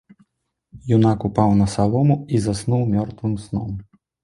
Юнак 0.95 1.19
упаў 1.29 1.53
на 1.59 1.67
салому 1.75 2.15
і 2.37 2.41
заснуў 2.47 2.83
мёртвым 2.97 3.39
сном. 3.47 3.71